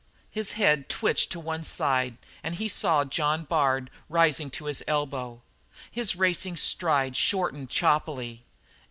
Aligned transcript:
His 0.31 0.53
head 0.53 0.89
twitched 0.89 1.31
to 1.31 1.39
one 1.39 1.63
side 1.63 2.17
and 2.41 2.55
he 2.55 2.67
saw 2.67 3.05
John 3.05 3.43
Bard 3.43 3.91
rising 4.09 4.49
to 4.49 4.65
his 4.65 4.83
elbow. 4.87 5.43
His 5.91 6.15
racing 6.15 6.57
stride 6.57 7.15
shortened 7.15 7.69
choppily. 7.69 8.41